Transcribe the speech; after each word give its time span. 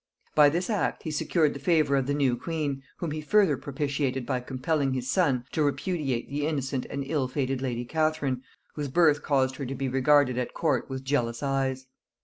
By 0.33 0.49
this 0.49 0.67
act 0.67 1.03
he 1.03 1.11
secured 1.11 1.53
the 1.53 1.59
favor 1.59 1.95
of 1.95 2.07
the 2.07 2.15
new 2.15 2.35
queen, 2.35 2.81
whom 2.97 3.11
he 3.11 3.21
further 3.21 3.55
propitiated 3.55 4.25
by 4.25 4.39
compelling 4.39 4.93
his 4.93 5.07
son 5.07 5.45
to 5.51 5.61
repudiate 5.61 6.27
the 6.27 6.47
innocent 6.47 6.87
and 6.89 7.03
ill 7.05 7.27
fated 7.27 7.61
lady 7.61 7.85
Catherine, 7.85 8.41
whose 8.73 8.87
birth 8.87 9.21
caused 9.21 9.57
her 9.57 9.65
to 9.67 9.75
be 9.75 9.87
regarded 9.87 10.39
at 10.39 10.55
court 10.55 10.89
with 10.89 11.05
jealous 11.05 11.43
eyes. 11.43 11.85